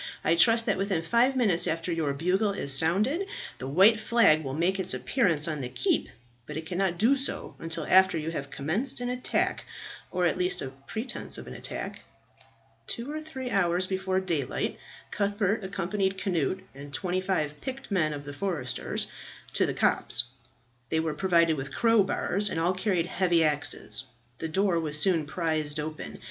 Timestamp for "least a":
10.39-10.73